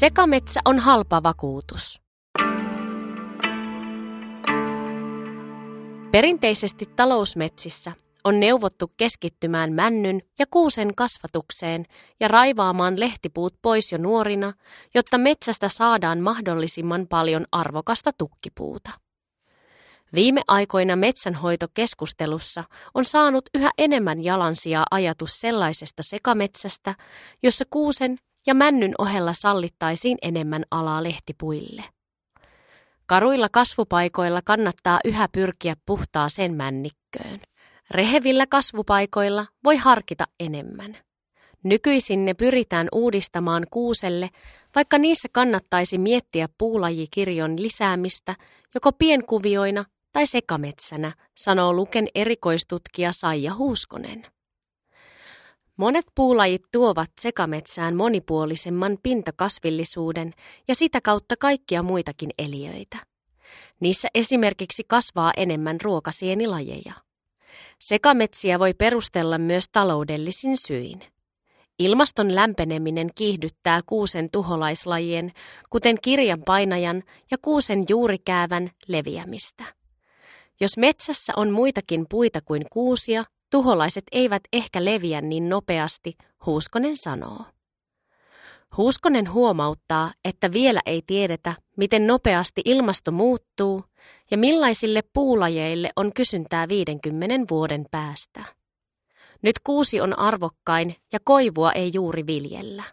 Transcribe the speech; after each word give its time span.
Sekametsä 0.00 0.60
on 0.64 0.78
halpa 0.78 1.22
vakuutus. 1.22 2.00
Perinteisesti 6.10 6.86
talousmetsissä 6.96 7.92
on 8.24 8.40
neuvottu 8.40 8.90
keskittymään 8.96 9.72
männyn 9.72 10.20
ja 10.38 10.46
kuusen 10.50 10.94
kasvatukseen 10.94 11.84
ja 12.20 12.28
raivaamaan 12.28 13.00
lehtipuut 13.00 13.54
pois 13.62 13.92
jo 13.92 13.98
nuorina, 13.98 14.52
jotta 14.94 15.18
metsästä 15.18 15.68
saadaan 15.68 16.20
mahdollisimman 16.20 17.06
paljon 17.06 17.46
arvokasta 17.52 18.10
tukkipuuta. 18.18 18.90
Viime 20.14 20.42
aikoina 20.48 20.96
metsänhoitokeskustelussa 20.96 22.64
on 22.94 23.04
saanut 23.04 23.44
yhä 23.54 23.70
enemmän 23.78 24.24
jalansijaa 24.24 24.84
ajatus 24.90 25.40
sellaisesta 25.40 26.02
sekametsästä, 26.02 26.94
jossa 27.42 27.64
kuusen 27.70 28.18
ja 28.46 28.54
männyn 28.54 28.94
ohella 28.98 29.32
sallittaisiin 29.32 30.18
enemmän 30.22 30.64
alaa 30.70 31.02
lehtipuille. 31.02 31.84
Karuilla 33.06 33.48
kasvupaikoilla 33.48 34.42
kannattaa 34.44 35.00
yhä 35.04 35.28
pyrkiä 35.32 35.74
puhtaaseen 35.86 36.54
männikköön. 36.54 37.40
Rehevillä 37.90 38.46
kasvupaikoilla 38.46 39.46
voi 39.64 39.76
harkita 39.76 40.26
enemmän. 40.40 40.96
Nykyisin 41.62 42.24
ne 42.24 42.34
pyritään 42.34 42.88
uudistamaan 42.92 43.66
kuuselle, 43.70 44.28
vaikka 44.74 44.98
niissä 44.98 45.28
kannattaisi 45.32 45.98
miettiä 45.98 46.48
puulajikirjon 46.58 47.62
lisäämistä 47.62 48.36
joko 48.74 48.92
pienkuvioina 48.92 49.84
tai 50.12 50.26
sekametsänä, 50.26 51.12
sanoo 51.36 51.72
Luken 51.72 52.08
erikoistutkija 52.14 53.12
Saija 53.12 53.54
Huuskonen. 53.54 54.26
Monet 55.80 56.06
puulajit 56.14 56.62
tuovat 56.72 57.10
sekametsään 57.20 57.96
monipuolisemman 57.96 58.98
pintakasvillisuuden 59.02 60.32
ja 60.68 60.74
sitä 60.74 61.00
kautta 61.00 61.36
kaikkia 61.36 61.82
muitakin 61.82 62.30
eliöitä. 62.38 62.96
Niissä 63.80 64.08
esimerkiksi 64.14 64.84
kasvaa 64.88 65.32
enemmän 65.36 65.80
ruokasienilajeja. 65.80 66.92
Sekametsiä 67.78 68.58
voi 68.58 68.74
perustella 68.74 69.38
myös 69.38 69.64
taloudellisin 69.72 70.56
syin. 70.56 71.00
Ilmaston 71.78 72.34
lämpeneminen 72.34 73.10
kiihdyttää 73.14 73.80
kuusen 73.86 74.30
tuholaislajien, 74.30 75.32
kuten 75.70 75.96
kirjan 76.02 76.42
painajan 76.42 77.02
ja 77.30 77.38
kuusen 77.42 77.84
juurikäävän, 77.88 78.70
leviämistä. 78.88 79.64
Jos 80.60 80.76
metsässä 80.76 81.32
on 81.36 81.50
muitakin 81.50 82.06
puita 82.10 82.40
kuin 82.40 82.62
kuusia, 82.72 83.24
Tuholaiset 83.50 84.04
eivät 84.12 84.42
ehkä 84.52 84.84
leviä 84.84 85.20
niin 85.20 85.48
nopeasti, 85.48 86.16
Huuskonen 86.46 86.96
sanoo. 86.96 87.44
Huuskonen 88.76 89.32
huomauttaa, 89.32 90.12
että 90.24 90.52
vielä 90.52 90.80
ei 90.86 91.02
tiedetä, 91.06 91.54
miten 91.76 92.06
nopeasti 92.06 92.62
ilmasto 92.64 93.12
muuttuu 93.12 93.84
ja 94.30 94.38
millaisille 94.38 95.02
puulajeille 95.12 95.90
on 95.96 96.12
kysyntää 96.12 96.68
50 96.68 97.54
vuoden 97.54 97.86
päästä. 97.90 98.44
Nyt 99.42 99.58
kuusi 99.64 100.00
on 100.00 100.18
arvokkain 100.18 100.96
ja 101.12 101.18
koivua 101.24 101.72
ei 101.72 101.90
juuri 101.94 102.26
viljellä. 102.26 102.84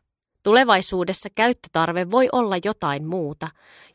Tulevaisuudessa 0.44 1.30
käyttötarve 1.36 2.12
voi 2.12 2.30
olla 2.32 2.56
jotain 2.66 3.06
muuta, 3.06 3.48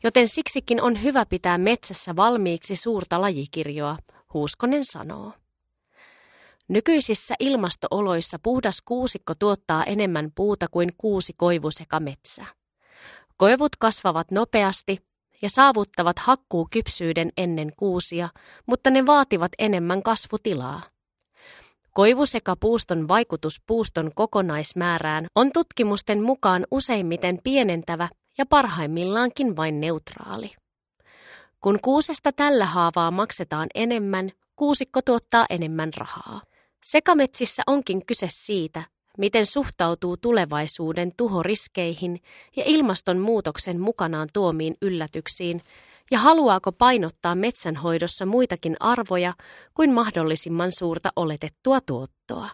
joten 0.03 0.27
siksikin 0.27 0.81
on 0.81 1.03
hyvä 1.03 1.25
pitää 1.25 1.57
metsässä 1.57 2.15
valmiiksi 2.15 2.75
suurta 2.75 3.21
lajikirjoa, 3.21 3.97
Huuskonen 4.33 4.85
sanoo. 4.85 5.31
Nykyisissä 6.67 7.35
ilmastooloissa 7.39 8.39
puhdas 8.39 8.81
kuusikko 8.85 9.35
tuottaa 9.35 9.83
enemmän 9.83 10.31
puuta 10.35 10.65
kuin 10.71 10.91
kuusi 10.97 11.33
koivu 11.37 11.71
sekä 11.71 11.99
metsä. 11.99 12.45
Koivut 13.37 13.75
kasvavat 13.75 14.31
nopeasti 14.31 14.99
ja 15.41 15.49
saavuttavat 15.49 16.19
hakkuukypsyyden 16.19 17.31
ennen 17.37 17.71
kuusia, 17.77 18.29
mutta 18.65 18.89
ne 18.89 19.05
vaativat 19.05 19.51
enemmän 19.59 20.03
kasvutilaa. 20.03 20.81
Koivu 21.93 22.25
sekä 22.25 22.55
puuston 22.59 23.07
vaikutus 23.07 23.61
puuston 23.67 24.11
kokonaismäärään 24.15 25.25
on 25.35 25.51
tutkimusten 25.53 26.23
mukaan 26.23 26.67
useimmiten 26.71 27.39
pienentävä 27.43 28.09
ja 28.37 28.45
parhaimmillaankin 28.45 29.55
vain 29.55 29.81
neutraali. 29.81 30.51
Kun 31.61 31.79
kuusesta 31.81 32.31
tällä 32.31 32.65
haavaa 32.65 33.11
maksetaan 33.11 33.67
enemmän, 33.75 34.29
kuusikko 34.55 35.01
tuottaa 35.01 35.45
enemmän 35.49 35.91
rahaa. 35.97 36.41
Sekametsissä 36.83 37.63
onkin 37.67 38.05
kyse 38.05 38.27
siitä, 38.29 38.83
miten 39.17 39.45
suhtautuu 39.45 40.17
tulevaisuuden 40.17 41.11
tuhoriskeihin 41.17 42.19
ja 42.55 42.63
ilmastonmuutoksen 42.65 43.79
mukanaan 43.79 44.29
tuomiin 44.33 44.75
yllätyksiin, 44.81 45.61
ja 46.11 46.19
haluaako 46.19 46.71
painottaa 46.71 47.35
metsänhoidossa 47.35 48.25
muitakin 48.25 48.75
arvoja 48.79 49.33
kuin 49.73 49.93
mahdollisimman 49.93 50.71
suurta 50.71 51.09
oletettua 51.15 51.81
tuottoa. 51.81 52.49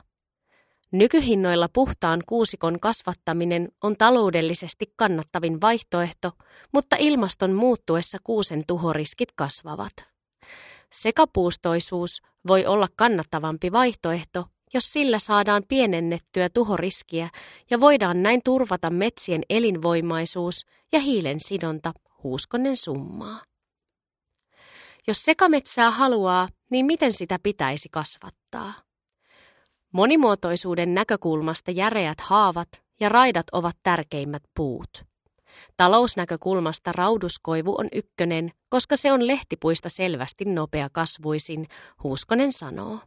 Nykyhinnoilla 0.91 1.69
puhtaan 1.73 2.23
kuusikon 2.25 2.79
kasvattaminen 2.79 3.69
on 3.83 3.97
taloudellisesti 3.97 4.93
kannattavin 4.95 5.61
vaihtoehto, 5.61 6.31
mutta 6.71 6.95
ilmaston 6.99 7.51
muuttuessa 7.51 8.17
kuusen 8.23 8.63
tuhoriskit 8.67 9.29
kasvavat. 9.35 9.93
Sekapuustoisuus 10.93 12.21
voi 12.47 12.65
olla 12.65 12.87
kannattavampi 12.95 13.71
vaihtoehto, 13.71 14.45
jos 14.73 14.93
sillä 14.93 15.19
saadaan 15.19 15.63
pienennettyä 15.67 16.49
tuhoriskiä 16.49 17.29
ja 17.69 17.79
voidaan 17.79 18.23
näin 18.23 18.41
turvata 18.43 18.89
metsien 18.89 19.41
elinvoimaisuus 19.49 20.65
ja 20.91 20.99
hiilen 20.99 21.39
sidonta, 21.39 21.93
huuskonen 22.23 22.77
summaa. 22.77 23.41
Jos 25.07 25.25
sekametsää 25.25 25.91
haluaa, 25.91 26.49
niin 26.71 26.85
miten 26.85 27.13
sitä 27.13 27.39
pitäisi 27.43 27.89
kasvattaa? 27.91 28.73
Monimuotoisuuden 29.91 30.93
näkökulmasta 30.93 31.71
järeät 31.71 32.21
haavat 32.21 32.69
ja 32.99 33.09
raidat 33.09 33.47
ovat 33.51 33.75
tärkeimmät 33.83 34.43
puut. 34.55 35.03
Talousnäkökulmasta 35.77 36.91
rauduskoivu 36.91 37.75
on 37.77 37.87
ykkönen, 37.93 38.51
koska 38.69 38.95
se 38.95 39.11
on 39.11 39.27
lehtipuista 39.27 39.89
selvästi 39.89 40.45
nopea 40.45 40.89
kasvuisin, 40.91 41.67
Huuskonen 42.03 42.53
sanoo. 42.53 42.99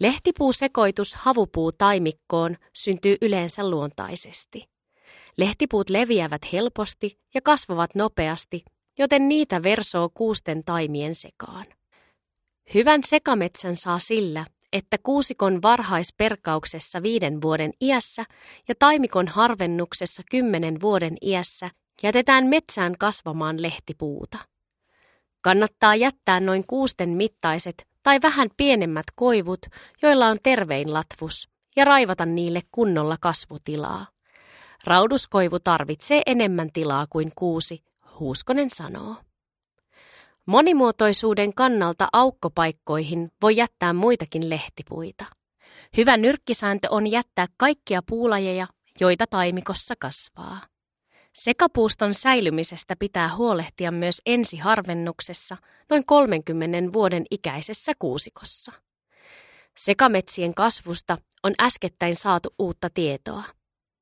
Lehtipuusekoitus 0.00 1.14
havupuu-taimikkoon 1.14 2.56
syntyy 2.72 3.16
yleensä 3.22 3.70
luontaisesti. 3.70 4.68
Lehtipuut 5.36 5.90
leviävät 5.90 6.42
helposti 6.52 7.18
ja 7.34 7.40
kasvavat 7.44 7.94
nopeasti, 7.94 8.64
joten 8.98 9.28
niitä 9.28 9.62
versoo 9.62 10.10
kuusten 10.14 10.64
taimien 10.64 11.14
sekaan. 11.14 11.66
Hyvän 12.74 13.00
sekametsän 13.04 13.76
saa 13.76 13.98
sillä, 13.98 14.44
että 14.72 14.96
kuusikon 15.02 15.62
varhaisperkauksessa 15.62 17.02
viiden 17.02 17.42
vuoden 17.42 17.72
iässä 17.80 18.24
ja 18.68 18.74
taimikon 18.78 19.28
harvennuksessa 19.28 20.22
kymmenen 20.30 20.80
vuoden 20.80 21.16
iässä 21.22 21.70
jätetään 22.02 22.46
metsään 22.46 22.94
kasvamaan 22.98 23.62
lehtipuuta. 23.62 24.38
Kannattaa 25.40 25.94
jättää 25.94 26.40
noin 26.40 26.64
kuusten 26.66 27.10
mittaiset 27.10 27.86
tai 28.02 28.18
vähän 28.22 28.48
pienemmät 28.56 29.06
koivut, 29.16 29.60
joilla 30.02 30.26
on 30.26 30.38
tervein 30.42 30.92
latvus, 30.94 31.48
ja 31.76 31.84
raivata 31.84 32.26
niille 32.26 32.60
kunnolla 32.72 33.16
kasvutilaa. 33.20 34.06
Rauduskoivu 34.84 35.60
tarvitsee 35.60 36.22
enemmän 36.26 36.72
tilaa 36.72 37.06
kuin 37.10 37.32
kuusi, 37.36 37.84
Huuskonen 38.20 38.70
sanoo. 38.70 39.16
Monimuotoisuuden 40.48 41.54
kannalta 41.54 42.08
aukkopaikkoihin 42.12 43.28
voi 43.42 43.56
jättää 43.56 43.92
muitakin 43.92 44.50
lehtipuita. 44.50 45.24
Hyvä 45.96 46.16
nyrkkisääntö 46.16 46.88
on 46.90 47.06
jättää 47.06 47.46
kaikkia 47.56 48.02
puulajeja, 48.02 48.66
joita 49.00 49.24
taimikossa 49.30 49.94
kasvaa. 49.98 50.60
Sekapuuston 51.34 52.14
säilymisestä 52.14 52.96
pitää 52.98 53.36
huolehtia 53.36 53.90
myös 53.90 54.22
ensiharvennuksessa 54.26 55.56
noin 55.90 56.06
30 56.06 56.92
vuoden 56.92 57.24
ikäisessä 57.30 57.92
kuusikossa. 57.98 58.72
Sekametsien 59.76 60.54
kasvusta 60.54 61.16
on 61.42 61.52
äskettäin 61.62 62.16
saatu 62.16 62.54
uutta 62.58 62.90
tietoa. 62.94 63.42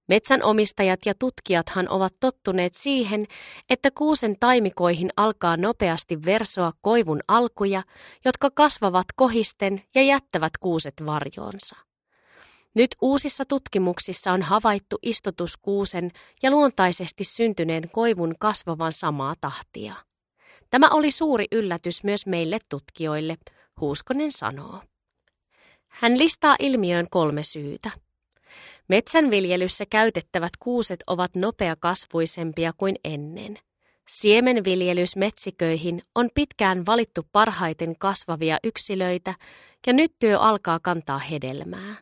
Metsänomistajat 0.08 1.00
ja 1.06 1.14
tutkijathan 1.18 1.88
ovat 1.88 2.12
tottuneet 2.20 2.74
siihen, 2.74 3.26
että 3.70 3.90
kuusen 3.90 4.36
taimikoihin 4.40 5.10
alkaa 5.16 5.56
nopeasti 5.56 6.24
versoa 6.24 6.72
koivun 6.80 7.20
alkuja, 7.28 7.82
jotka 8.24 8.50
kasvavat 8.50 9.06
kohisten 9.16 9.82
ja 9.94 10.02
jättävät 10.02 10.52
kuuset 10.60 10.94
varjoonsa. 11.06 11.76
Nyt 12.74 12.96
uusissa 13.00 13.44
tutkimuksissa 13.44 14.32
on 14.32 14.42
havaittu 14.42 14.98
istutuskuusen 15.02 16.10
ja 16.42 16.50
luontaisesti 16.50 17.24
syntyneen 17.24 17.90
koivun 17.92 18.34
kasvavan 18.38 18.92
samaa 18.92 19.34
tahtia. 19.40 19.94
Tämä 20.70 20.88
oli 20.90 21.10
suuri 21.10 21.46
yllätys 21.52 22.04
myös 22.04 22.26
meille 22.26 22.58
tutkijoille, 22.68 23.36
Huuskonen 23.80 24.32
sanoo. 24.32 24.82
Hän 25.88 26.18
listaa 26.18 26.56
ilmiöön 26.58 27.06
kolme 27.10 27.42
syytä. 27.42 27.90
Metsänviljelyssä 28.88 29.84
käytettävät 29.90 30.52
kuuset 30.58 31.04
ovat 31.06 31.34
nopeakasvuisempia 31.34 32.72
kuin 32.76 32.96
ennen. 33.04 33.58
Siemenviljelys 34.08 35.16
metsiköihin 35.16 36.02
on 36.14 36.28
pitkään 36.34 36.86
valittu 36.86 37.22
parhaiten 37.32 37.98
kasvavia 37.98 38.58
yksilöitä 38.64 39.34
ja 39.86 39.92
nyt 39.92 40.12
työ 40.18 40.38
alkaa 40.38 40.80
kantaa 40.80 41.18
hedelmää. 41.18 41.96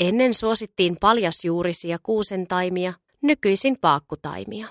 Ennen 0.00 0.34
suosittiin 0.34 0.96
paljasjuurisia 1.00 1.98
kuusentaimia, 2.02 2.92
nykyisin 3.22 3.76
paakkutaimia. 3.80 4.66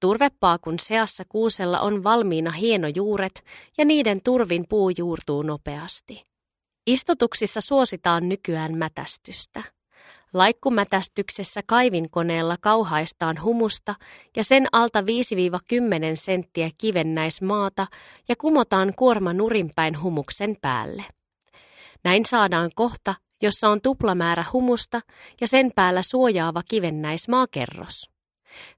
Turvepaakun 0.00 0.78
seassa 0.78 1.24
kuusella 1.28 1.80
on 1.80 2.04
valmiina 2.04 2.50
hienojuuret 2.50 3.44
ja 3.78 3.84
niiden 3.84 4.20
turvin 4.24 4.64
puu 4.68 4.90
juurtuu 4.98 5.42
nopeasti. 5.42 6.24
Istutuksissa 6.86 7.60
suositaan 7.60 8.28
nykyään 8.28 8.78
mätästystä. 8.78 9.62
Laikkumätästyksessä 10.34 11.60
kaivinkoneella 11.66 12.56
kauhaistaan 12.60 13.42
humusta 13.42 13.94
ja 14.36 14.44
sen 14.44 14.66
alta 14.72 15.00
5-10 15.00 15.04
senttiä 16.14 16.70
kivennäismaata 16.78 17.86
ja 18.28 18.36
kumotaan 18.36 18.92
kuorma 18.96 19.32
nurinpäin 19.32 20.02
humuksen 20.02 20.56
päälle. 20.62 21.04
Näin 22.04 22.26
saadaan 22.26 22.70
kohta, 22.74 23.14
jossa 23.42 23.68
on 23.68 23.80
tuplamäärä 23.80 24.44
humusta 24.52 25.00
ja 25.40 25.46
sen 25.46 25.70
päällä 25.74 26.02
suojaava 26.02 26.62
kivennäismaakerros. 26.68 28.10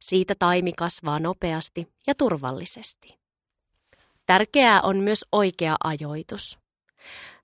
Siitä 0.00 0.34
taimi 0.38 0.72
kasvaa 0.72 1.18
nopeasti 1.18 1.86
ja 2.06 2.14
turvallisesti. 2.14 3.18
Tärkeää 4.26 4.82
on 4.82 4.96
myös 4.96 5.24
oikea 5.32 5.76
ajoitus. 5.84 6.58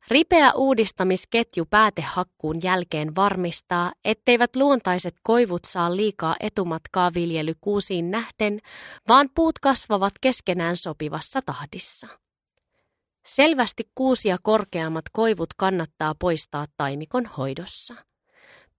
Ripeä 0.08 0.52
uudistamisketju 0.52 1.64
päätehakkuun 1.70 2.56
jälkeen 2.62 3.14
varmistaa, 3.16 3.92
etteivät 4.04 4.56
luontaiset 4.56 5.14
koivut 5.22 5.64
saa 5.64 5.96
liikaa 5.96 6.36
etumatkaa 6.40 7.14
viljelykuusiin 7.14 8.10
nähden, 8.10 8.60
vaan 9.08 9.28
puut 9.34 9.58
kasvavat 9.58 10.12
keskenään 10.20 10.76
sopivassa 10.76 11.40
tahdissa. 11.46 12.08
Selvästi 13.26 13.90
kuusia 13.94 14.36
korkeammat 14.42 15.04
koivut 15.12 15.48
kannattaa 15.56 16.14
poistaa 16.18 16.66
taimikon 16.76 17.26
hoidossa. 17.26 17.94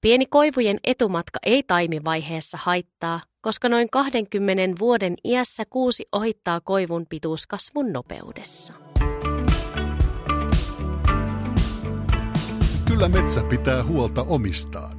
Pieni 0.02 0.26
koivujen 0.26 0.80
etumatka 0.84 1.40
ei 1.46 1.64
taimivaiheessa 1.64 2.58
haittaa, 2.62 3.19
koska 3.42 3.69
noin 3.69 3.90
20 3.90 4.80
vuoden 4.80 5.16
iässä 5.24 5.64
kuusi 5.69 6.06
ohittaa 6.12 6.62
koivun 6.62 7.06
pituuskasvun 7.10 7.94
nopeudessa. 7.94 8.82
Kyllä 13.04 13.22
metsä 13.22 13.44
pitää 13.44 13.84
huolta 13.84 14.24
omistaan. 14.24 14.93